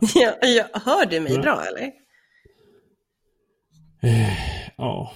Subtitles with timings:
[0.14, 1.92] Ja, ja, hör du mig bra eller?
[4.02, 4.38] Eh,
[4.76, 5.12] ja.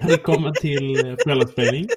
[0.00, 1.88] Välkommen till Föräldraspelning.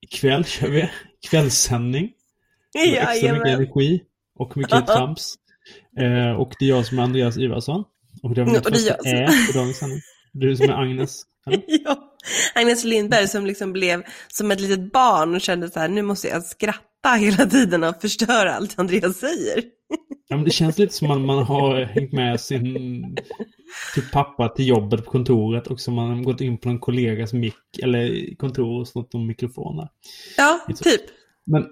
[0.00, 0.90] Ikväll kör vi
[1.30, 2.12] kvällssändning.
[2.74, 4.02] Med extra mycket energi
[4.38, 5.34] och mycket trams.
[5.98, 7.84] Eh, och det är jag som är Andreas Ivarsson.
[8.22, 10.00] Och det var mitt Och det är första jag ä på dagens sändning.
[10.32, 11.22] Du som är Agnes.
[11.46, 11.62] eller?
[11.84, 12.07] Ja,
[12.54, 16.28] Agnes Lindberg som liksom blev som ett litet barn och kände så här, nu måste
[16.28, 19.62] jag skratta hela tiden och förstöra allt Andreas säger.
[20.28, 23.04] Ja, men det känns lite som att man har hängt med sin
[23.94, 27.32] typ pappa till jobbet på kontoret och så man har gått in på en kollegas
[27.32, 29.88] mick eller kontor och snott någon mikrofon där.
[30.36, 31.00] Ja, typ.
[31.46, 31.66] Men,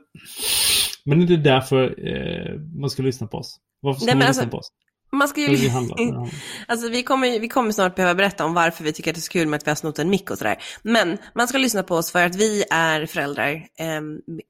[1.05, 3.57] men är det därför eh, man ska lyssna på oss?
[3.81, 4.71] Varför ska Nej, man lyssna alltså- på oss?
[5.13, 5.71] Man ska ju...
[6.69, 9.23] Alltså vi kommer, vi kommer snart behöva berätta om varför vi tycker att det är
[9.23, 10.57] så kul med att vi har snott en mick och sådär.
[10.83, 13.67] Men man ska lyssna på oss för att vi är föräldrar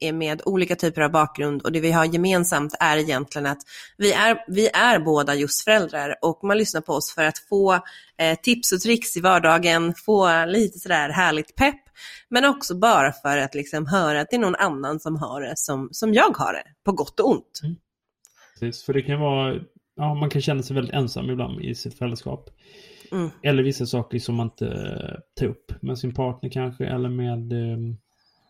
[0.00, 1.62] eh, med olika typer av bakgrund.
[1.62, 3.58] Och det vi har gemensamt är egentligen att
[3.96, 6.14] vi är, vi är båda just föräldrar.
[6.22, 7.74] Och man lyssnar på oss för att få
[8.18, 11.80] eh, tips och tricks i vardagen, få lite sådär härligt pepp,
[12.28, 15.56] men också bara för att liksom höra att det är någon annan som har det
[15.56, 17.60] som, som jag har det, på gott och ont.
[18.60, 19.54] Precis, för det kan vara,
[19.96, 22.50] ja man kan känna sig väldigt ensam ibland i sitt föräldraskap.
[23.12, 23.30] Mm.
[23.42, 27.52] Eller vissa saker som man inte eh, tar upp med sin partner kanske eller med
[27.52, 27.78] eh,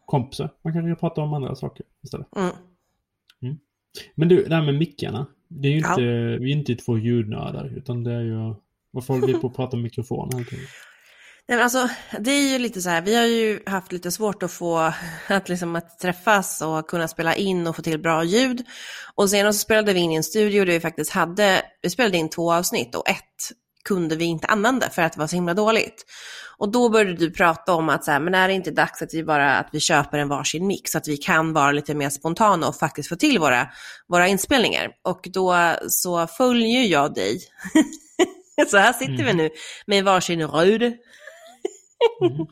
[0.06, 0.50] kompisar.
[0.64, 2.27] Man kan ju prata om andra saker istället.
[2.36, 2.55] Mm.
[4.14, 5.27] Men du, det här med mickarna.
[5.48, 5.91] Det är ju Ja.
[5.91, 6.03] inte,
[6.44, 8.55] vi är inte två ljudnördar utan det är ju,
[8.91, 10.64] varför håller vi på att prata om mikrofon hela tiden?
[11.48, 11.89] Nej, men alltså,
[12.20, 14.92] det är ju lite så här, vi har ju haft lite svårt att få
[15.28, 18.64] att, liksom, att träffas och kunna spela in och få till bra ljud.
[19.14, 22.28] Och senast spelade vi in i en studio där vi faktiskt hade, vi spelade in
[22.28, 23.53] två avsnitt och ett
[23.84, 26.05] kunde vi inte använda för att det var så himla dåligt.
[26.58, 29.14] Och då började du prata om att så här, men är det inte dags att
[29.14, 32.10] vi bara att vi köper en varsin mix så att vi kan vara lite mer
[32.10, 33.69] spontana och faktiskt få till våra,
[34.08, 34.91] våra inspelningar.
[35.05, 37.41] Och då så följer jag dig.
[38.71, 39.50] så här sitter vi nu
[39.87, 40.92] med varsin röd
[42.31, 42.47] Mm.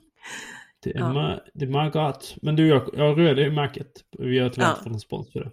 [0.82, 1.04] Det är, Ja.
[1.12, 2.36] ma- det är Margot.
[2.42, 3.92] Men du, jag, jag rörde i märket.
[4.18, 4.70] Vi har tyvärr Ja.
[4.70, 5.50] inte fått någon spons för det.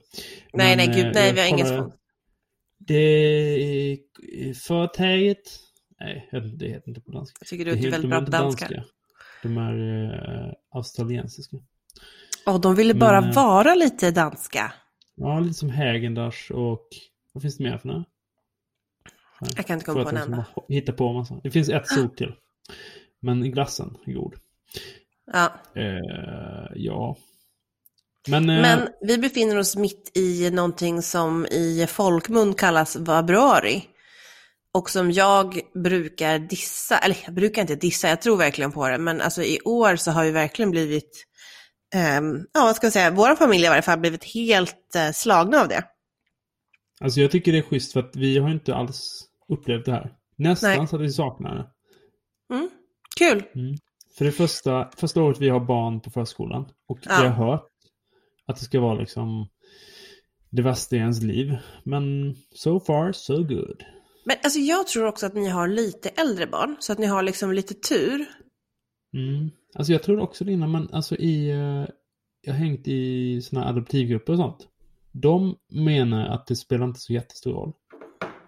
[0.54, 1.94] Nej, Men, nej, gud, eh, nej, vi har ingen spons.
[2.78, 3.98] Det är
[4.54, 5.38] företaget.
[6.00, 7.38] Nej, det heter inte på danska.
[7.42, 8.84] Jag tycker Det du är heter- väldigt bra är på inte danska.
[9.44, 11.58] De är eh, australiensiska.
[12.46, 14.74] Och de ville bara Men, eh, vara lite danska.
[15.16, 16.88] Ja, lite som Häagen-Dazs och
[17.34, 18.06] vad finns det mer för några?
[19.56, 20.46] Jag kan inte komma på en enda.
[20.56, 21.40] har hittat på massa.
[21.44, 22.34] Det finns ett sort till.
[23.22, 24.36] Men glassen är god.
[25.34, 25.54] Ja.
[25.76, 27.18] Eh, ja.
[28.28, 33.88] Men, eh, Men vi befinner oss mitt i någonting som i folkmun kallas vabruari.
[34.74, 38.98] Och som jag brukar dissa, eller jag brukar inte dissa, jag tror verkligen på det,
[38.98, 41.26] men alltså i år så har vi verkligen blivit,
[41.96, 45.62] ehm, ja vad ska jag säga, vår familj i varje fall blivit helt eh, slagna
[45.62, 45.84] av det.
[47.00, 50.12] alltså jag tycker det är schysst för att vi har inte alls upplevt det här.
[50.38, 50.88] Nästan Nej.
[50.88, 51.68] så att vi saknar det.
[52.56, 52.70] Mm.
[53.18, 53.44] Kul!
[54.18, 56.66] För det första, första året vi har barn på förskolan.
[56.88, 57.18] Och Ja.
[57.22, 57.68] vi har hört
[58.46, 59.48] att det ska vara liksom
[60.50, 61.58] det värsta i ens liv.
[61.84, 63.84] Men so far so good.
[64.26, 67.24] Men alltså jag tror också att ni har lite äldre barn, så att ni har
[67.24, 68.26] liksom lite tur.
[69.14, 69.50] Mm.
[69.76, 71.50] Alltså jag tror också det innan, men alltså i...
[71.50, 71.86] eh,
[72.42, 74.68] jag har hängt i här adoptivgrupper och sånt.
[75.12, 77.74] De menar att det spelar inte så jättestor roll.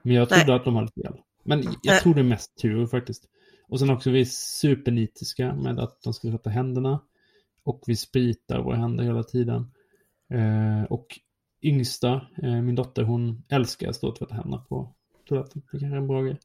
[0.03, 0.55] Men jag trodde Nej.
[0.55, 1.13] att de hade fel.
[1.43, 1.99] Men jag Nej.
[1.99, 3.25] tror det är mest tur faktiskt.
[3.73, 6.99] Och sen också vi är supernitiska med att de ska tvätta händerna.
[7.63, 9.71] Och vi spritar våra händer hela tiden.
[10.33, 11.19] Eh, och
[11.61, 14.93] yngsta, eh, min dotter, hon älskar att stå och tvätta händerna på
[15.29, 15.61] toaletten.
[15.61, 16.39] Det kanske är en bra grej.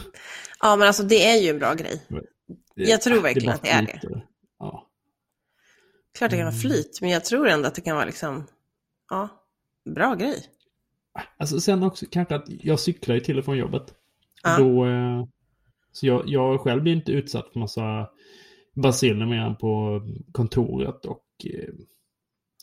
[0.60, 2.02] Ja men alltså det är ju en bra grej.
[2.74, 4.22] Det- Jag tror verkligen bara att det är det.
[4.58, 4.86] Ja.
[6.18, 6.60] Klart det kan vara Mm.
[6.60, 8.46] flyt, men jag tror ändå att det kan vara liksom,
[9.10, 9.28] ja,
[9.84, 10.44] bra grej.
[11.36, 13.94] Alltså sen också kanske att jag cyklar ju till och från jobbet.
[14.42, 14.56] Ja.
[14.58, 15.24] Då, eh,
[15.92, 18.08] så jag, jag själv blir inte utsatt för massa
[18.74, 21.74] baciller mer än på kontoret och eh,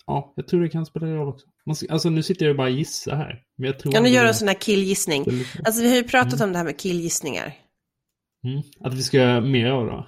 [0.07, 1.47] ja, jag tror det kan spela roll också.
[1.89, 3.43] Alltså nu sitter jag ju bara och gissar här.
[3.57, 5.25] Men jag tror Kan du göra en sån här killgissning?
[5.65, 7.53] Alltså vi har ju pratat om det här med killgissningar.
[8.47, 10.07] mm, att vi ska göra mer av det.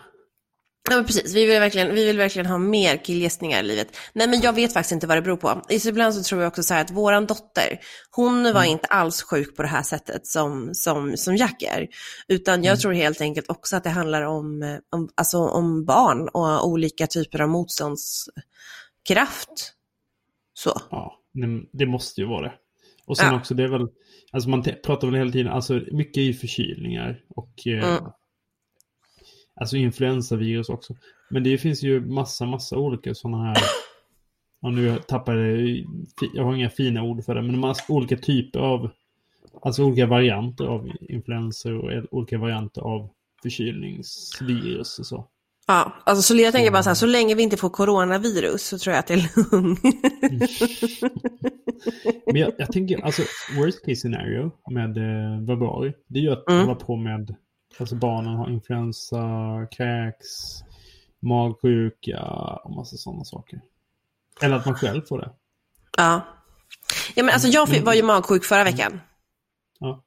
[0.89, 3.97] Ja precis, vi vill, verkligen, vi vill verkligen ha mer killgissningar i livet.
[4.13, 5.61] Nej men jag vet faktiskt inte vad det beror på.
[5.87, 7.79] Ibland så tror jag också så här att våran dotter,
[8.11, 8.63] hon var Mm.
[8.71, 11.87] inte alls sjuk på det här sättet som, som, som Jack är.
[12.27, 12.79] Utan jag Mm.
[12.79, 17.07] tror helt enkelt också att det handlar om, eh, om, alltså om barn och olika
[17.07, 19.73] typer av motståndskraft.
[20.53, 20.81] Så.
[20.89, 21.19] Ja,
[21.73, 22.53] det måste ju vara det.
[23.05, 23.37] Och sen Ja.
[23.39, 23.87] också, det är väl,
[24.31, 28.03] alltså man pratar väl hela tiden, alltså mycket i förkylningar och eh, Mm.
[29.57, 30.95] Alltså influensavirus också.
[31.29, 33.57] Men det finns ju massa, massa olika sådana här
[34.61, 35.85] ja, nu tappar jag,
[36.33, 38.89] jag har inga fina ord för det, men har olika typer av,
[39.61, 43.09] alltså olika varianter av influenser och olika varianter av
[43.43, 45.27] förkylningsvirus och så.
[45.69, 48.77] Ja, alltså så jag tänker bara så här, så länge vi inte får coronavirus så
[48.77, 49.79] tror jag att det är lugnt.
[52.25, 53.21] Men jag, jag, tänker, alltså
[53.57, 56.61] worst case scenario med eh, Vabari, det är ju att mm.
[56.61, 57.35] hålla på med,
[57.79, 59.17] alltså barnen har influensa,
[59.71, 60.27] kräks,
[61.19, 62.23] magsjuka
[62.63, 63.61] och massa sådana saker.
[64.41, 65.31] Eller att man själv får det.
[65.97, 66.21] Ja.
[67.15, 69.01] Ja men alltså jag var ju magsjuk förra veckan.
[69.79, 70.03] Ja.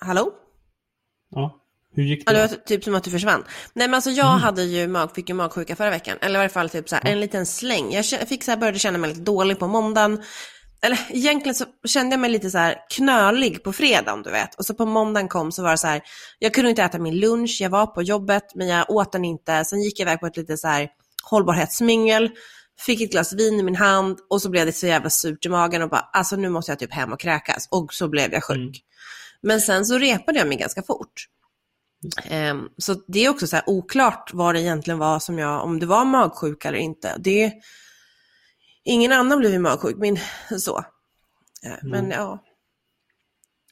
[0.00, 0.32] Hallå?
[1.30, 1.60] Ja.
[1.92, 2.32] Hur gick det?
[2.32, 3.44] Ja, det var typ som att du försvann.
[3.72, 4.40] Nej men alltså jag mm.
[4.40, 6.18] hade ju mag, fick ju magsjuka förra veckan.
[6.20, 7.92] Eller i varje fall typ så här, en liten släng.
[7.92, 10.22] Jag fick så här, började känna mig lite dålig på måndagen.
[10.82, 14.54] Eller egentligen så kände jag mig lite så här knölig på fredagen, du vet.
[14.54, 16.02] Och så på måndagen kom så var det så här,
[16.38, 19.64] jag kunde inte äta min lunch, jag var på jobbet men jag åt den inte.
[19.64, 20.88] Sen gick jag iväg på ett lite så här
[21.30, 22.30] hållbarhetsmingel,
[22.80, 25.48] fick ett glas vin i min hand och så blev det så jävla surt i
[25.48, 27.68] magen och bara, alltså nu måste jag typ hem och kräkas.
[27.70, 28.56] Och så blev jag sjuk.
[28.56, 28.72] Mm.
[29.42, 31.26] Men sen så repade jag mig ganska fort.
[32.30, 35.86] Um, så det är också så oklart vad det egentligen var som jag, om det
[35.86, 37.16] var magsjuka eller inte.
[37.18, 37.52] Det,
[38.84, 40.18] ingen annan blev ju magsjuk, min
[40.58, 40.78] så.
[40.78, 41.90] Uh, mm.
[41.90, 42.44] Men ja.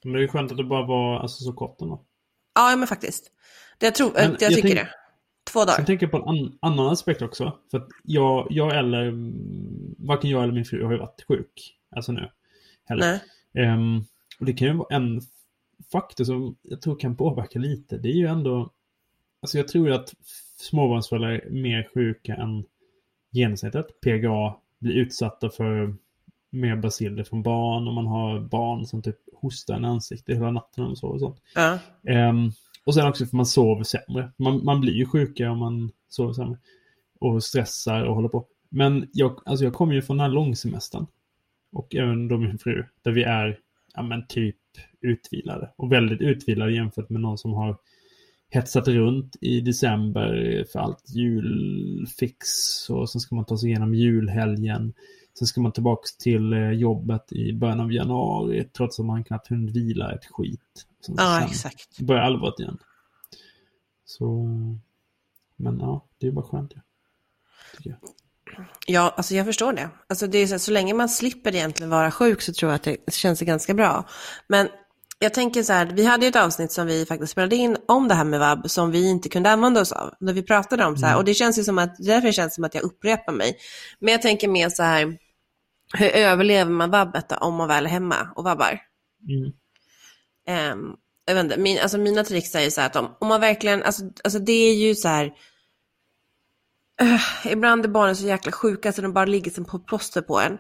[0.03, 2.05] Men det är ju skönt att det bara var alltså, så kort ändå.
[2.55, 3.31] Ja, men faktiskt.
[3.79, 4.89] Det jag, tror, men jag, jag tycker tänk, det.
[5.53, 5.79] Två dagar.
[5.79, 7.59] Jag tänker på en an, annan aspekt också.
[7.71, 9.13] För att jag, jag eller,
[10.07, 11.77] varken jag eller min fru har ju varit sjuk.
[11.97, 12.31] Alltså nu.
[12.85, 13.21] Heller.
[13.55, 14.05] Um,
[14.41, 15.23] och det kan ju vara en
[15.93, 18.73] faktor som jag tror kan påverka lite, det är ju ändå...
[19.43, 20.15] Alltså jag tror att
[20.57, 22.65] småbarnsföräldrar är mer sjuka än
[23.31, 24.01] genomsnittet.
[24.01, 25.95] PGA blir utsatta för
[26.51, 30.85] mer basiller från barn och man har barn som typ hostar i ansiktet hela natten
[30.85, 31.43] och så och sånt.
[31.55, 31.79] Ja.
[32.29, 32.53] Um,
[32.85, 34.33] och sen också för man sover sämre.
[34.37, 36.59] Man, man blir ju sjukare om man sover sämre.
[37.21, 38.47] Och stressar och håller på.
[38.69, 41.07] Men jag, alltså jag kommer ju från den här långsemestern.
[41.73, 42.85] Och även då min fru.
[43.03, 43.59] Där vi är,
[43.95, 44.57] ja men typ
[45.01, 45.71] utvilade.
[45.77, 47.77] Och väldigt utvilade jämfört med någon som har
[48.57, 52.47] hetsat runt i december för allt julfix.
[52.91, 54.93] Och sen ska man ta sig igenom julhelgen.
[55.39, 59.49] Sen ska man tillbaka till eh, jobbet i början av januari trots att man knappt
[59.49, 60.87] hunnit vila ett skit.
[61.07, 62.01] Sen, ja, exakt.
[62.01, 62.79] börjar allvaret igen.
[64.05, 64.49] Så,
[65.57, 66.73] men ja, det är bara skönt.
[67.83, 67.95] Ja.
[68.87, 69.91] Ja, alltså jag förstår det.
[70.07, 72.83] Alltså det är så, så länge man slipper egentligen vara sjuk så tror jag att
[72.83, 74.09] det känns ganska bra.
[74.49, 74.69] Men
[75.19, 78.09] jag tänker så här, vi hade ju ett avsnitt som vi faktiskt spelade in om
[78.09, 80.15] det här med vab som vi inte kunde använda oss av.
[80.21, 81.19] När vi pratade om så här, mm.
[81.19, 83.57] och det känns ju som att, därför känns det som att jag upprepar mig.
[84.01, 85.19] Men jag tänker mer så här,
[85.95, 88.81] hur överlever man vabbet då, om man väl är hemma och vabbar?
[89.29, 89.53] Mm.
[90.73, 90.97] Um,
[91.27, 93.41] jag vet inte, min, alltså mina tricks är ju så här att om, om man
[93.41, 95.33] verkligen, alltså, alltså det är ju så här,
[97.03, 100.41] uh, ibland är barnen så jäkla sjuka så de bara ligger som på plåster på
[100.41, 100.59] en.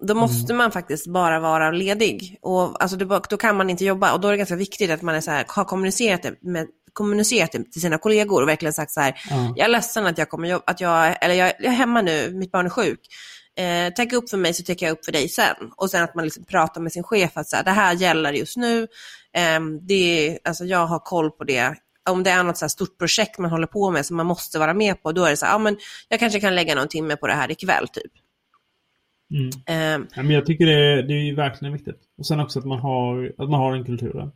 [0.00, 0.20] Då mm.
[0.20, 0.56] måste mm.
[0.56, 2.38] man faktiskt bara vara ledig.
[2.42, 4.12] Och alltså, då, då, kan man inte jobba.
[4.12, 6.66] Och då är det ganska viktigt att man är så här, har kommunicerat det, med,
[6.92, 9.52] kommunicerat till sina kollegor och verkligen sagt så här, mm.
[9.56, 12.30] jag är ledsen att jag kommer jobba, att jag, eller jag, jag är hemma nu,
[12.34, 13.00] mitt barn är sjuk.
[13.58, 15.56] Eh, täcka upp för mig så täcker jag upp för dig sen.
[15.76, 18.32] Och sen att man liksom pratar med sin chef att så här, det här gäller
[18.32, 18.82] just nu.
[19.36, 21.74] Eh, det, alltså jag har koll på det
[22.06, 24.74] om det är något så stort projekt man håller på med som man måste vara
[24.74, 25.76] med på, då är det så här, ja men
[26.08, 28.12] jag kanske kan lägga någon timme på det här ikväll typ.
[29.30, 29.46] Mm.
[30.00, 32.00] Um, ja, men jag tycker det, det är verkligen viktigt.
[32.18, 34.30] Och sen också att man har, att man har en kultur.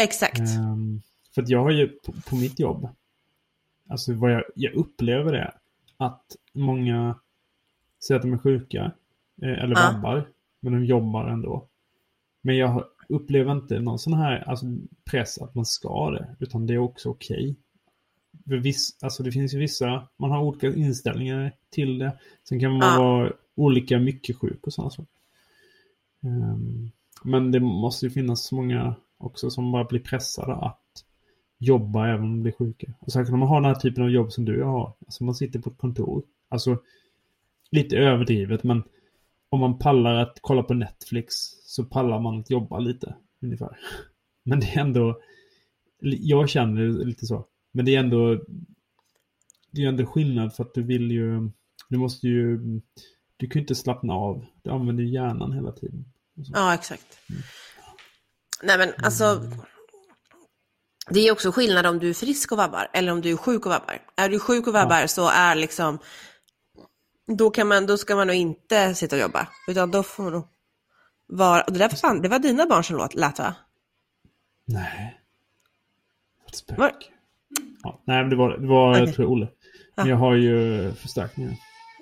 [0.00, 0.40] Exakt.
[0.40, 1.02] Um,
[1.34, 2.88] för att jag har ju på, på, mitt jobb,
[3.90, 5.52] alltså vad jag, jag upplever det,
[5.96, 7.18] att många
[8.06, 8.92] säger att de är sjuka,
[9.42, 9.92] eh, eller uh.
[9.92, 10.28] vabbar,
[10.60, 11.68] men de jobbar ändå.
[12.42, 14.66] Men jag upplever inte någon sån här alltså,
[15.10, 17.56] press att man ska det, utan det är också okej.
[18.46, 18.72] Okay.
[19.02, 22.18] alltså det finns ju vissa, man har olika inställningar till det.
[22.48, 22.98] Sen kan man uh.
[22.98, 25.12] vara olika mycket sjuk och sådana saker.
[26.20, 26.90] Um,
[27.24, 31.04] men det måste ju finnas många också som bara blir pressade att
[31.58, 32.86] jobba även om de blir sjuka.
[32.98, 34.92] Och sen kan man ha den här typen av jobb som du har.
[35.06, 36.22] Alltså man sitter på ett kontor.
[36.48, 36.78] Alltså
[37.70, 38.82] lite överdrivet men
[39.48, 43.78] om man pallar att kolla på Netflix så pallar man att jobba lite ungefär.
[44.44, 45.20] Men det är ändå,
[46.00, 47.46] jag känner det lite så.
[47.72, 48.44] Men det är ändå,
[49.70, 51.50] det är ändå skillnad för att du vill ju,
[51.88, 52.60] du måste ju
[53.38, 54.44] du kan ju inte slappna av.
[54.62, 56.04] Du använder ju hjärnan hela tiden.
[56.34, 57.18] Ja, exakt.
[57.30, 57.42] Mm.
[58.62, 59.42] Nej, men alltså.
[61.10, 63.66] Det är också skillnad om du är frisk och vabbar eller om du är sjuk
[63.66, 64.02] och vabbar.
[64.16, 65.08] Är du sjuk och vabbar ja.
[65.08, 65.98] så är liksom,
[67.28, 69.48] då, kan man, då ska man nog inte sitta och jobba.
[69.68, 70.42] Utan då får man
[71.26, 73.54] vara, och det där försvann, det var dina barn som låt, lät va?
[74.64, 75.20] Nej.
[76.48, 76.78] Ett spök.
[76.78, 76.92] Var...
[77.82, 79.04] Ja, nej, men det var, det var okay.
[79.04, 79.48] jag tror Olle.
[79.94, 81.56] Men jag har ju förstärkningar.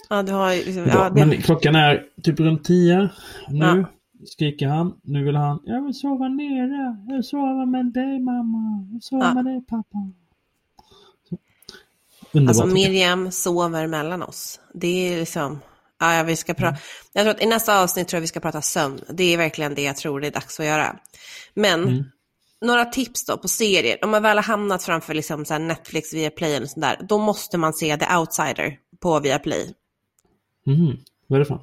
[0.09, 3.09] Ja, du har ju liksom, ja, det, Men klockan är typ runt tio.
[3.49, 3.85] Nu Ja.
[4.27, 4.95] skriker han.
[5.03, 5.61] Nu vill han.
[5.65, 6.97] Jag vill sova nere.
[7.07, 8.85] Jag vill sova med dig mamma.
[8.87, 9.35] Jag vill sova Ja.
[9.35, 10.13] med dig pappa.
[12.39, 12.63] Underbart.
[12.63, 12.75] alltså.
[12.75, 14.61] Miriam sover mellan oss.
[14.75, 15.61] Det är liksom,
[16.01, 16.81] ja, vi ska prata, Mm.
[17.13, 19.01] jag tror att i nästa avsnitt tror jag vi ska prata sömn.
[19.09, 20.97] Det är verkligen det jag tror det är dags att göra.
[21.55, 22.05] Men, Mm.
[22.61, 23.99] några tips då på serier.
[24.05, 27.59] Om man väl har hamnat framför liksom så Netflix, Viaplay eller sånt där, då måste
[27.59, 29.75] man se The Outsider på Viaplay.
[30.67, 30.97] Mhm.
[31.27, 31.61] Vad är det för?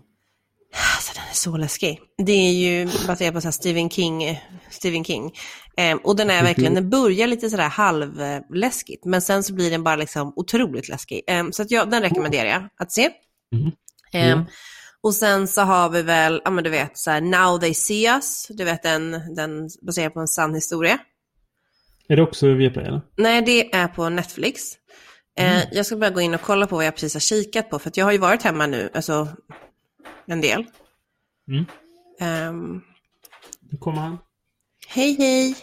[0.96, 2.00] Alltså den är så läskig.
[2.18, 4.42] Det är ju baserat på så Stephen King.
[4.70, 5.34] Stephen King.
[5.78, 9.84] Ehm, och den är verkligen, den börjar lite sådär halvläskigt, men sen så blir den
[9.84, 11.22] bara liksom otroligt läskig.
[11.28, 13.10] Ehm, så att jag, den rekommenderar jag att se.
[13.52, 13.72] Mhm.
[14.14, 14.46] Ehm, Ja.
[15.02, 18.06] Och sen så har vi väl, ja men du vet, så här, Now They See
[18.08, 21.00] Us, du vet den, den baserad på en sann historia.
[22.08, 23.02] Är det också Viaplay eller?
[23.18, 24.62] Nej, det är på Netflix.
[25.40, 27.80] Eh, jag ska bara gå in och kolla på vad jag precis har kikat på,
[27.80, 29.28] för att jag har ju varit hemma nu, alltså
[30.26, 30.66] en del.
[31.48, 31.66] Mm.
[32.20, 32.82] Ehm,
[33.72, 34.18] Nu kommer han.
[34.88, 35.56] Hej hej!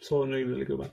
[0.00, 0.88] Så nu lille gubben.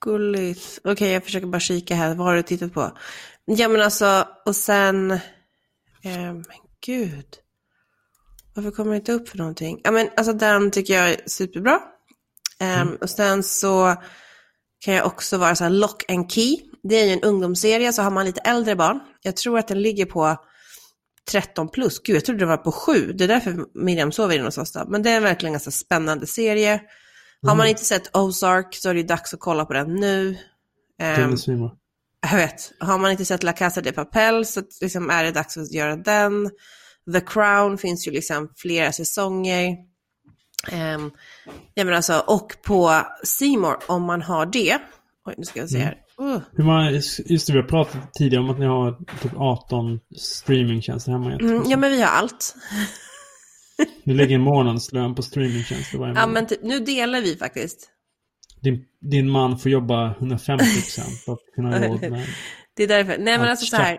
[0.00, 0.78] Gulligt.
[0.84, 2.14] Okej, jag försöker bara kika här.
[2.14, 2.96] Vad har du tittat på?
[3.44, 5.10] Ja, men alltså, och sen...
[5.10, 6.44] Eh, men
[6.86, 7.26] gud.
[8.54, 9.80] Varför kommer det inte upp för någonting?
[9.84, 11.80] Ja, men alltså den tycker jag är superbra.
[12.58, 13.96] Ehm, Och sen så
[14.78, 16.56] kan jag också vara så här Lock and Key.
[16.82, 19.00] Det är ju en ungdomsserie, så har man lite äldre barn.
[19.22, 20.36] Jag tror att den ligger på
[21.30, 22.02] 13 plus.
[22.02, 23.12] Gud, jag trodde den var på 7.
[23.12, 24.84] Det är därför Miriam sover oss då.
[24.88, 26.80] Men det är verkligen en ganska spännande serie.
[27.46, 30.38] Har man inte sett Ozark så är det dags att kolla på den nu.
[30.98, 31.70] Den Ehm, är svinbra.
[32.30, 35.56] jag vet, har man inte sett La Casa de Papel så liksom är det dags
[35.56, 36.50] att göra den.
[37.12, 39.76] The Crown finns ju liksom flera säsonger.
[40.72, 41.10] Um,
[41.74, 44.78] ja, men alltså, och på Seymour om man har det.
[45.26, 45.96] Oj, nu ska jag se här.
[46.56, 51.12] Hur många, just det, vi har pratat tidigare om att ni har typ 18 streamingtjänster
[51.12, 51.32] hemma.
[51.32, 52.54] mm, ja, men vi har allt.
[54.04, 56.30] Ni lägger en månadslön på streamingtjänster varje Ja, månad.
[56.34, 57.88] men typ, nu delar vi faktiskt.
[58.60, 62.26] din, din man får jobba 150 procent för att kunna råd med
[62.76, 63.10] Det är därför.
[63.18, 63.98] Nej, men allt alltså så här.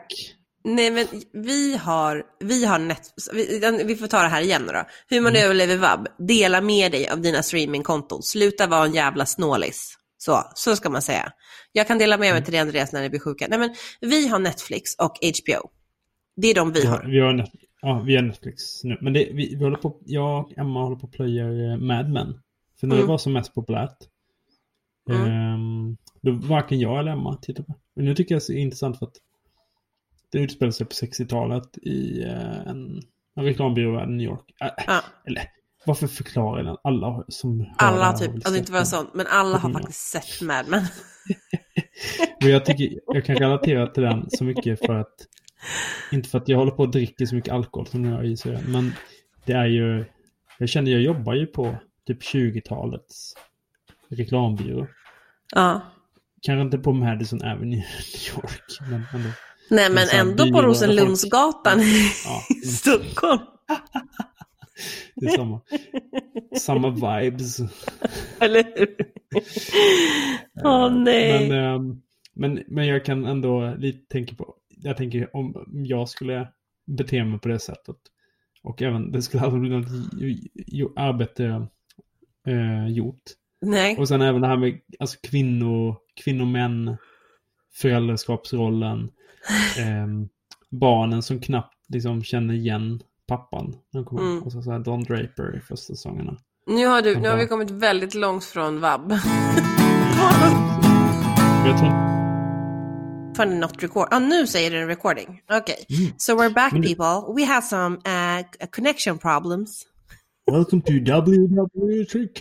[0.65, 1.07] Nej, men
[1.43, 3.01] vi har, vi har net,
[3.33, 4.83] vi, vi får ta det här igen då.
[5.09, 5.43] Hur man Mm.
[5.45, 6.07] överlever vab.
[6.27, 8.23] Dela med dig av dina streamingkonton.
[8.23, 9.93] Sluta vara en jävla snålis.
[10.25, 11.31] Så, så ska man säga.
[11.71, 12.35] Jag kan dela med Mm.
[12.35, 13.47] mig till dig Andreas när ni blir sjuka.
[13.49, 15.69] Nej, men vi har Netflix och HBO.
[16.35, 16.97] Det är de vi har.
[16.97, 17.47] har, vi har,
[17.81, 18.97] ja, vi har Netflix nu.
[19.01, 22.09] Men det, vi, vi håller på, jag och Emma håller på att plöja eh, Mad
[22.09, 22.39] Men.
[22.79, 23.05] För när Mm.
[23.05, 23.97] det var som mest populärt.
[25.09, 25.27] Mm.
[25.27, 27.75] ehm, då varken jag eller Emma tittade på.
[27.95, 29.15] Men nu tycker jag det är intressant för att
[30.31, 33.01] det utspelar sig på 60-talet i eh, en,
[33.35, 34.53] en reklambyrå i New York.
[34.61, 35.01] Äh, Ja.
[35.27, 35.43] Eller
[35.85, 36.77] varför förklarar den?
[36.83, 38.85] Alla som Alla typ, har väl alltså inte vara den.
[38.87, 40.83] sånt, men alla har faktiskt sett Mad Men.
[42.41, 45.15] Men jag, tycker, jag kan relatera till den så mycket för att
[46.11, 48.59] inte för att jag håller på att dricka så mycket alkohol som jag i sig,
[48.67, 48.93] men
[49.45, 50.05] det är ju
[50.57, 51.75] jag känner jag jobbar ju på
[52.07, 53.33] typ 20-talets
[54.09, 54.87] reklambyrå.
[55.55, 55.81] Ja.
[56.41, 57.77] Kanske inte på Madison Avenue i
[58.35, 59.29] New York, men ändå.
[59.69, 63.41] Nej, men här ändå på Rosenlundsgatan i Ja, Stockholm.
[65.15, 65.61] det är samma.
[66.59, 67.59] Samma vibes.
[68.39, 68.95] Eller hur?
[70.63, 71.49] Åh nej.
[71.49, 72.01] Men, ehm,
[72.33, 76.47] men, men jag kan ändå lite tänka på, jag tänker om jag skulle
[76.85, 77.97] bete mig på det sättet.
[78.63, 81.67] Och även, det skulle aldrig bli något arbete
[82.47, 83.23] eh, gjort.
[83.61, 83.97] nej.
[83.97, 86.97] Och sen även det här med alltså kvinnor, kvinnor, män,
[87.73, 89.11] föräldraskapsrollen,
[89.79, 90.29] ehm,
[90.69, 93.75] barnen som knappt liksom känner igen pappan.
[94.19, 94.43] Mm.
[94.43, 96.37] Och så, så här Don Draper i första säsongerna.
[96.67, 99.11] Nu har, du, nu har vi kommit väldigt långt från vab.
[101.65, 102.13] Jag tror
[103.35, 104.07] Funny not record.
[104.11, 105.41] Ja, nu säger den recording.
[105.51, 105.85] Okej.
[105.89, 106.13] Mm.
[106.17, 107.33] So we're back Men people.
[107.35, 109.85] We have some uh, connection problems.
[110.51, 112.39] Welcome to WWTK.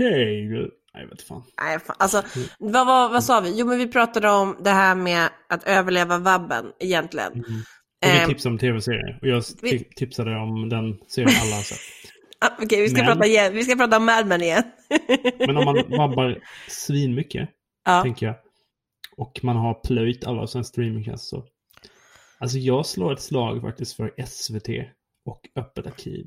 [0.94, 1.42] Nej, jag vet fan.
[1.60, 1.96] Nej, fan.
[1.98, 2.22] Alltså,
[2.58, 3.58] vad, vad, vad sa vi?
[3.58, 7.32] Jo, men vi pratade om det här med att överleva vabben egentligen.
[7.32, 7.44] Mm.
[8.02, 8.28] Och vi Ehm.
[8.28, 9.18] tipsade om tv-serier.
[9.22, 11.78] Och jag Vi- ti- tipsade om den serien alla har sett.
[12.44, 13.52] Ah, Okej, vi, ska Men- prata igen.
[13.54, 14.62] vi ska prata om Mad Men igen.
[15.38, 17.48] Men om man vabbar svinmycket,
[17.84, 18.02] ja.
[18.02, 18.34] tänker jag.
[19.16, 21.44] Och man har plöjt alla sen streamingtjänster så.
[22.38, 24.68] Alltså jag slår ett slag faktiskt för SVT
[25.24, 26.26] och Öppet arkiv.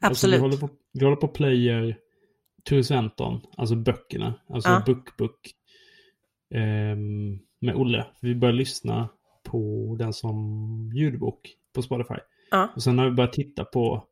[0.00, 0.36] Alltså, Absolut.
[0.36, 1.96] vi, håller på, vi håller på plöjer
[2.68, 4.82] Ture Sventon, alltså böckerna, alltså Ja.
[4.86, 5.40] Book Book.
[6.54, 8.06] ehm, med Olle.
[8.20, 9.08] Vi börjar lyssna
[9.50, 12.14] på den som ljudbok på Spotify.
[12.50, 12.68] Ja.
[12.76, 14.04] Och sen har vi börjat titta på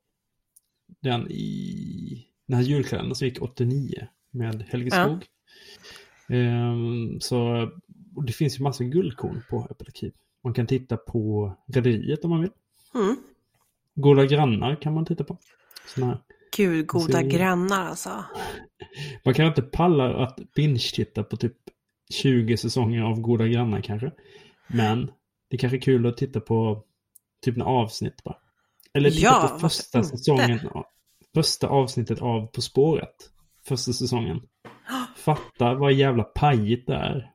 [1.02, 3.90] den i den här julkalendern som gick 89
[4.30, 5.04] med Helge Ja.
[5.04, 5.24] Skog.
[6.28, 7.68] Ehm, så
[8.26, 10.12] det finns ju massa guldkorn på Öppet arkiv.
[10.44, 12.50] Man kan titta på Rederiet om man vill.
[12.94, 13.16] Mm.
[13.94, 15.38] Goda grannar kan man titta på.
[15.94, 16.18] Såna här.
[16.56, 18.24] Gud, goda Alltså- grannar alltså.
[19.24, 21.56] Man kan inte palla att binge-titta på typ
[22.10, 24.10] 20 säsonger av Goda grannar kanske.
[24.66, 25.10] Men
[25.56, 26.82] det är kanske är kul att titta på
[27.44, 28.36] typ en avsnitt bara.
[28.94, 30.60] Eller titta Ja, på första säsongen.
[31.34, 33.14] Första avsnittet av På spåret.
[33.68, 34.40] Första säsongen.
[35.16, 37.30] Fatta vad jävla pajigt det är.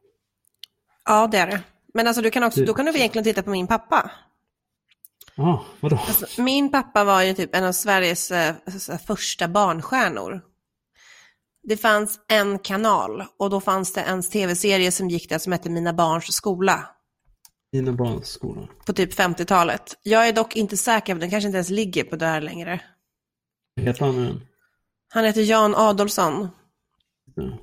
[1.06, 1.62] Ja, det är det.
[1.94, 4.12] Men alltså, du kan också, Det- då kan du egentligen titta på min pappa.
[5.36, 5.96] Ja, ah, vadå?
[5.96, 8.56] Alltså, min pappa var ju typ en av Sveriges eh,
[9.08, 10.42] första barnstjärnor.
[11.63, 15.70] Det fanns en kanal och då fanns det en tv-serie som gick där som hette
[15.70, 16.88] Mina barns skola
[17.72, 18.68] Dina barns skola.
[18.86, 19.98] på typ 50-talet.
[20.04, 22.80] Jag är dock inte säker, den kanske inte ens ligger på där längre.
[23.75, 24.42] Vad heter han nu?
[25.13, 26.48] Han heter Jan Adolfsson.
[27.36, 27.58] Ja.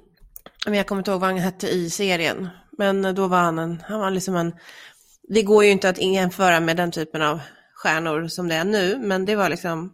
[0.67, 2.49] Men jag kommer inte ihåg vad han hette i serien.
[2.79, 4.55] Men då var han en, han var liksom en,
[5.29, 7.41] det går ju inte att jämföra med den typen av
[7.75, 9.93] stjärnor som det är nu, men det var liksom,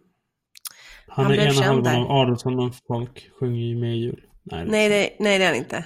[1.07, 3.99] Han, Han är blev ena känd halvan av Adolfsson och folk sjunger ju med i
[3.99, 4.23] jul.
[4.43, 5.85] Nej, det- nej det, nej det är han inte.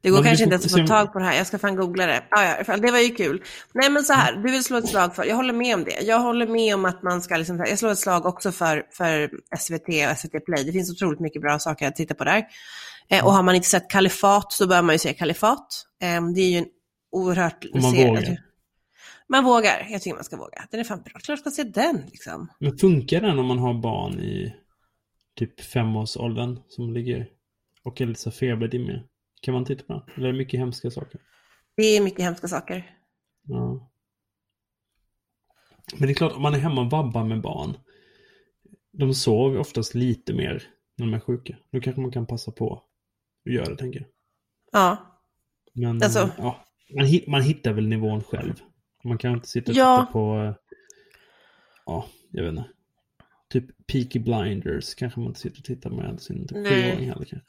[0.00, 1.76] Det går Men kanske inte ens att få tag på det här, jag ska fan
[1.76, 2.24] googla det.
[2.30, 3.42] Ja, ja, fall, det var ju kul.
[3.72, 6.00] Nej men så här, du vill slå ett slag för, jag håller med om det.
[6.02, 9.30] Jag håller med om att man ska liksom, jag slår ett slag också för, för
[9.58, 10.64] SVT och SVT Play.
[10.64, 12.44] Det finns otroligt mycket bra saker att titta på där.
[13.10, 15.84] Eh, och har man inte sett Kalifat så bör man ju se Kalifat.
[16.02, 16.66] Eh, det är ju en
[17.12, 17.64] oerhört...
[17.72, 18.08] Om man serie.
[18.08, 18.42] vågar.
[19.28, 20.64] Man vågar, jag tycker man ska våga.
[20.70, 22.48] Den är fan bra, klart ska se den liksom.
[22.58, 24.54] Men funkar den om man har barn i
[25.38, 27.26] typ femårsåldern som ligger
[27.82, 29.00] och är lite så feberdimmiga?
[29.42, 30.02] Kan man titta på den?
[30.16, 31.20] Eller är det mycket hemska saker?
[31.76, 32.96] Det är mycket hemska saker.
[33.42, 33.90] Ja.
[35.98, 37.78] Men det är klart, om man är hemma och vabbar med barn.
[38.92, 40.62] De sover oftast lite mer
[40.96, 41.56] när de är sjuka.
[41.70, 42.82] Då kanske man kan passa på
[43.46, 44.08] att göra det, tänker jag.
[44.72, 44.96] Ja,
[45.74, 46.64] Men Alltså- eh, ja,
[46.94, 48.54] man, man hittar väl nivån själv.
[49.04, 50.00] Man kan inte sitta och Ja.
[50.00, 50.54] titta på, eh,
[51.86, 52.70] ja, jag vet inte.
[53.52, 57.40] Typ Peaky Blinders kanske man inte sitter och tittar med sin typ sjuåring heller kanske.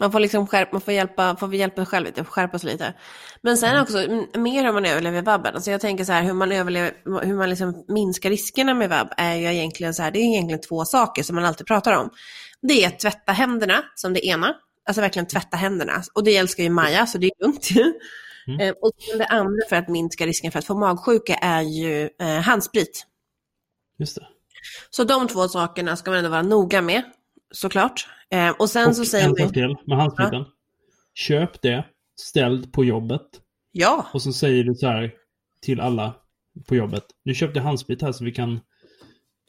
[0.00, 2.94] man får liksom skärpa, man får hjälpa, får vi hjälpa själv lite, skärpa sig lite.
[3.42, 5.54] Men sen också, m- mer hur man överlever vabben.
[5.54, 6.92] Alltså jag tänker så här, hur man överlever,
[7.26, 10.60] hur man liksom minskar riskerna med vabb är ju egentligen så här, det är egentligen
[10.60, 12.10] två saker som man alltid pratar om.
[12.62, 14.54] Det är att tvätta händerna, som det ena.
[14.88, 16.02] Alltså verkligen tvätta händerna.
[16.14, 17.68] Och det älskar ju Maja, så det är lugnt.
[18.48, 18.60] Mm.
[18.60, 22.26] Eh, Och det andra för att minska risken för att få magsjuka är ju eh,
[22.40, 23.06] handsprit.
[23.98, 24.26] Just det.
[24.90, 27.02] Så de två sakerna ska man ändå vara noga med,
[27.50, 28.08] såklart.
[28.30, 30.44] Eh, och sen Och så säger sak till med handspriten.
[31.14, 31.84] Köp det,
[32.20, 33.22] ställd på jobbet.
[33.72, 35.12] ja, Och så säger du så här
[35.62, 36.12] till alla
[36.68, 37.04] på jobbet.
[37.24, 38.60] Nu köpte jag handsprit här så vi kan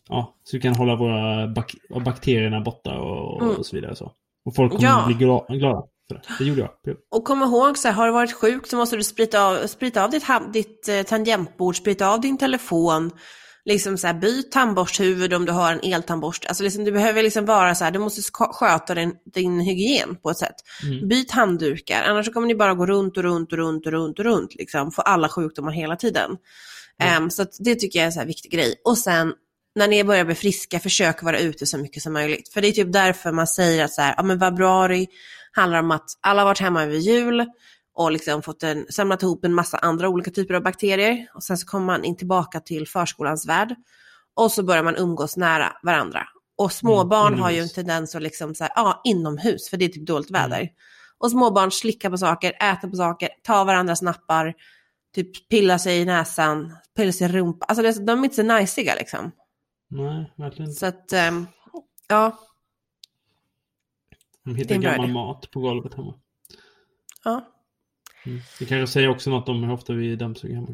[0.09, 1.75] Ja, så vi kan hålla våra bak
[2.05, 3.55] bakterierna borta och, Mm.
[3.55, 3.95] och så vidare.
[3.95, 4.11] Så.
[4.45, 5.03] Och folk kommer Ja.
[5.07, 6.21] bli gla glada det.
[6.39, 6.95] Det gjorde jag.
[7.11, 10.03] Och kom ihåg, så här, har du varit sjuk så måste du sprita av, sprita
[10.03, 13.11] av ditt, ditt eh, tangentbord, sprita av din telefon,
[13.67, 16.47] liksom så här, byt tandborsthuvud om du har en eltandborste.
[16.47, 20.29] Alltså liksom, du behöver liksom vara så här, du måste sköta din, din hygien på
[20.29, 20.55] ett sätt.
[20.83, 21.07] Mm.
[21.07, 24.25] Byt handdukar, annars kommer ni bara gå runt och runt och runt och runt och
[24.25, 26.37] runt, liksom, få alla sjukdomar hela tiden.
[27.01, 27.23] Mm.
[27.23, 28.75] Ehm, så det tycker jag är en så viktig grej.
[28.85, 29.33] Och sen,
[29.75, 32.53] när ni börjar bli friska, försök vara ute så mycket som möjligt.
[32.53, 35.07] För det är typ därför man säger att så här, ja men februari
[35.51, 37.45] handlar om att alla har varit hemma över jul
[37.97, 41.27] och liksom fått en, samlat ihop en massa andra olika typer av bakterier.
[41.33, 43.75] Och sen så kommer man in tillbaka till förskolans värld.
[44.35, 46.27] Och så börjar man umgås nära varandra.
[46.57, 49.85] Och småbarn Mm, har ju en tendens att liksom så här, ja, inomhus, för det
[49.85, 50.69] är typ dåligt väder.
[51.17, 54.53] Och småbarn slickar på saker, äter på saker, tar varandras nappar,
[55.15, 57.65] typ pillar sig i näsan, pillar sig i rumpan.
[57.69, 59.31] Alltså det, de är inte så najsiga liksom.
[59.87, 60.79] Nej, verkligen inte.
[60.79, 61.47] Så att, ehm,
[62.07, 62.37] ja,
[64.43, 66.13] De hittar gammal mat på golvet hemma.
[67.23, 67.53] ja.
[68.27, 68.41] Mm.
[68.59, 70.67] Det kanske säger också något om hur ofta vi dammsuger hemma.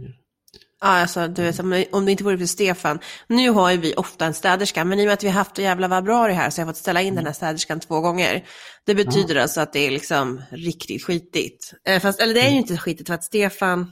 [0.82, 1.60] Ja, alltså du vet,
[1.92, 3.00] om det inte vore för Stefan.
[3.28, 5.60] Nu har ju vi ofta en städerska, men i och med att vi har haft
[5.60, 8.44] en jävla februari här så jag har fått ställa in den här städerskan två gånger.
[8.86, 11.74] Det betyder alltså att det är liksom riktigt skitigt.
[11.88, 13.92] Eh, fast, eller det är ju inte skitigt för att Stefan,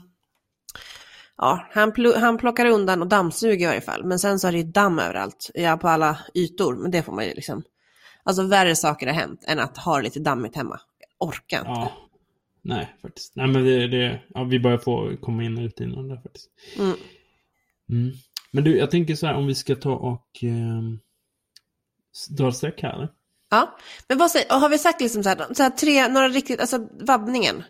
[1.36, 4.04] ja, han, pl- han plockar undan och dammsuger i varje fall.
[4.04, 6.76] Men sen så är det ju damm överallt, ja, på alla ytor.
[6.76, 7.62] Men det får man ju liksom,
[8.24, 10.80] alltså värre saker har hänt än att ha det lite dammigt hemma.
[11.18, 11.70] Jag orkar inte.
[11.70, 11.92] Ja.
[12.64, 13.36] Nej, faktiskt.
[13.36, 16.48] Nej, men det, det, ja, vi börjar få komma in i rutinen där faktiskt.
[16.78, 16.96] Mm.
[17.90, 18.12] Mm.
[18.50, 20.82] Men du, jag tänker så här om vi ska ta och eh,
[22.30, 22.92] dra streck här.
[22.92, 23.08] Eller?
[23.50, 26.28] Ja, men vad säger, och har vi sagt liksom så här, så här tre, några
[26.28, 27.62] riktigt, alltså vabbningen.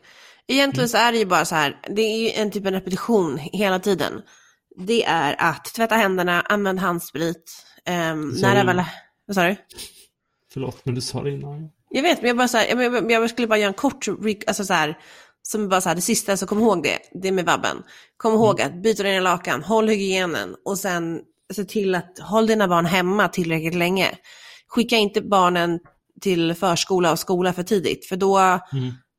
[0.47, 3.39] Egentligen så är det ju bara så här, det är ju en typ av repetition
[3.39, 4.23] hela tiden.
[4.77, 8.85] Det är att tvätta händerna, använd handsprit, Sa när det väl,
[9.27, 9.57] vad sa du?
[10.53, 11.71] Förlåt, men du sa det innan.
[11.95, 14.07] Jag vet, men jag, bara så här, jag, jag, jag skulle bara göra en kort,
[14.47, 14.99] alltså så här,
[15.45, 17.83] Som bara så här, det sista, så kom ihåg det, det med vabben.
[18.17, 18.73] Kom ihåg Mm.
[18.73, 21.21] att byta dina lakan, håll hygienen och sen
[21.55, 24.11] se till att håll dina barn hemma tillräckligt länge.
[24.69, 25.81] Skicka inte barnen
[26.21, 28.61] till förskola och skola för tidigt, för då, Mm.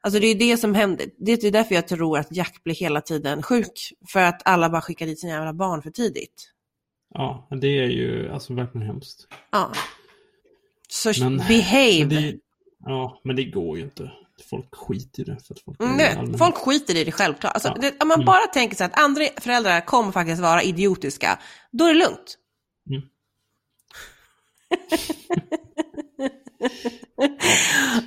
[0.03, 1.05] alltså det är det som händer.
[1.25, 4.81] Det är därför jag tror att Jack blir hela tiden sjuk, för att alla bara
[4.81, 6.49] skickar dit sina jävla barn för tidigt.
[7.13, 9.27] Ja, det är ju alltså verkligen hemskt.
[9.51, 9.71] Ja.
[10.89, 11.99] Så Men- behave.
[12.05, 12.33] Men det,
[12.85, 14.11] ja, men det går ju inte.
[14.49, 15.37] Folk skiter i det.
[15.47, 16.37] För att folk är Mm, det, allmänna.
[16.37, 17.53] folk skiter i det självklart.
[17.53, 17.75] Alltså, Ja.
[17.81, 18.25] det, om man Mm.
[18.25, 21.39] bara tänker sig att andra föräldrar kommer faktiskt vara idiotiska,
[21.71, 22.37] då är det lugnt.
[22.89, 23.01] Mm.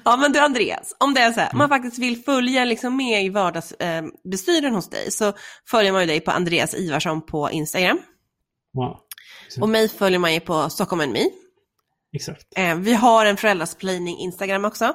[0.05, 1.59] ja men du Andreas, om det är så här, Mm.
[1.59, 5.33] man faktiskt vill följa liksom med i vardagsbestyren eh, hos dig så
[5.67, 7.99] följer man ju dig på Andreas Ivarsson på Instagram.
[9.47, 9.63] Exakt.
[9.63, 11.25] Och mig följer man ju på Stockholm Me.
[12.17, 12.47] Exakt.
[12.57, 14.93] Eh, vi har en föräldrasplaining Instagram också.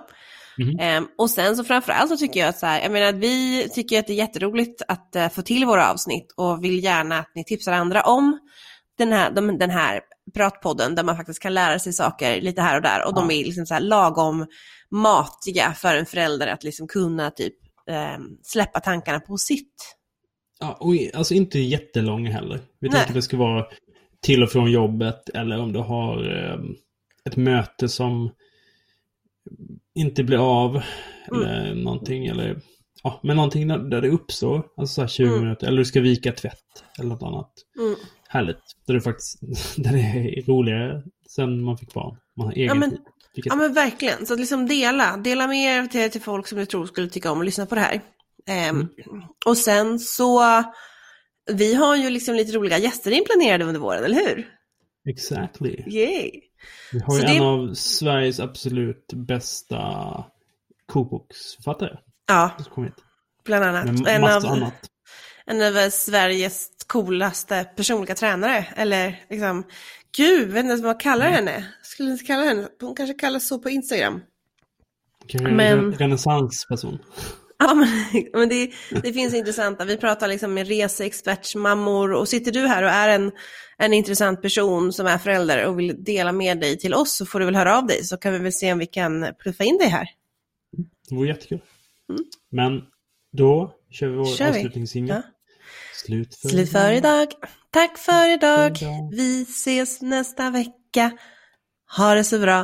[0.79, 3.69] Eh, och sen så framförallt så tycker jag att så här, jag menar att vi
[3.69, 7.31] tycker att det är jätteroligt att eh, få till våra avsnitt och vill gärna att
[7.36, 8.39] ni tipsar andra om
[8.97, 10.01] den här, de, den här
[10.34, 13.38] pratpodden där man faktiskt kan lära sig saker lite här och där och de Ja.
[13.38, 14.45] är liksom så här lagom
[14.91, 17.53] matiga för en förälder att liksom kunna typ
[17.89, 19.97] eh, släppa tankarna på sitt.
[20.60, 22.60] Ja, och alltså inte jättelånga heller.
[22.79, 23.65] Vi tänker att det ska vara
[24.21, 26.60] till och från jobbet eller om du har eh,
[27.29, 28.31] ett möte som
[29.95, 30.81] inte blir av.
[31.31, 31.43] Mm.
[31.43, 32.25] Eller någonting.
[32.25, 32.62] Eller,
[33.03, 34.63] ja, men någonting där, där det uppstår.
[34.77, 35.39] Alltså så här 20 Mm.
[35.41, 35.67] minuter.
[35.67, 36.84] Eller du ska vika tvätt.
[36.99, 37.51] Eller något annat.
[37.79, 37.95] Mm.
[38.27, 38.62] Härligt.
[38.88, 39.39] Där det faktiskt
[39.77, 42.17] där det är roligare sen man fick barn.
[42.38, 42.99] Man har egen Ja, men- tid.
[43.36, 46.57] Vilket, Ja men verkligen, så att liksom dela, dela med er till, till folk som
[46.57, 48.01] du tror skulle tycka om att lyssna på det här.
[48.47, 48.89] Ehm, Mm.
[49.45, 50.41] Och sen så,
[51.51, 54.47] vi har ju liksom lite roliga gäster inplanerade under våren, eller hur?
[55.10, 55.84] Exactly.
[55.88, 56.31] Yay!
[56.91, 59.80] Vi har ju en det- av Sveriges absolut bästa
[60.86, 61.97] kokboksförfattare.
[62.28, 62.52] Ja,
[63.45, 63.86] bland annat.
[63.86, 64.74] Med En av, annat.
[65.45, 69.63] en av Sveriges coolaste personliga tränare, eller liksom,
[70.17, 71.36] gud, vet inte vad man kallar Mm.
[71.36, 71.67] henne.
[71.84, 74.21] Skulle inte kalla henne, hon kanske kallas så på Instagram.
[75.34, 77.00] En Men- re- renässansperson.
[77.62, 77.88] Ja, men,
[78.34, 78.71] men det,
[79.04, 79.86] det finns intressanta.
[79.86, 83.32] Vi pratar liksom med reseexpertsmammor och sitter du här och är en,
[83.78, 87.39] en intressant person som är förälder och vill dela med dig till oss så får
[87.39, 89.78] du väl höra av dig så kan vi väl se om vi kan pluffa in
[89.78, 90.10] dig här.
[91.10, 91.62] Det vore jättekul.
[92.10, 92.24] Mm.
[92.52, 92.82] Men
[93.38, 95.15] då kör vi vår Kör avslutningssingel.
[95.15, 95.21] Ja.
[96.06, 97.28] Slut för, Slut för idag.
[97.69, 98.78] Tack för idag.
[98.78, 99.10] för idag.
[99.12, 101.12] Vi ses nästa vecka.
[101.97, 102.56] Ha det så bra.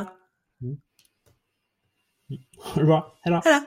[2.58, 3.18] Ha det bra.
[3.22, 3.62] Hej då.